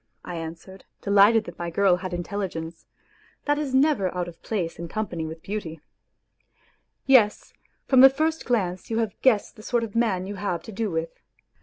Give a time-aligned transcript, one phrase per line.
[0.25, 2.87] "I answered, delighted WHITE NIGHTS that my girl had intelligence;
[3.45, 5.79] that is never out of place in com pany with beauty."
[7.05, 7.53] Yes,
[7.87, 10.89] from the first glance you have guessed the sort of man you have to do
[10.89, 11.11] with.